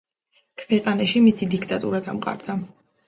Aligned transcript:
ქვეყანაში 0.61 1.21
მისი 1.27 1.49
დიქტატურა 1.53 2.01
დამყარდა. 2.09 2.57